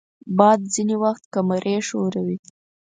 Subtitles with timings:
[0.37, 2.37] باد ځینې وخت کمرې ښوروي